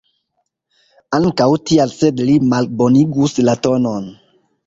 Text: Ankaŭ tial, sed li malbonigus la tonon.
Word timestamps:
Ankaŭ 1.17 1.47
tial, 1.71 1.93
sed 1.99 2.25
li 2.29 2.39
malbonigus 2.53 3.37
la 3.49 3.55
tonon. 3.67 4.09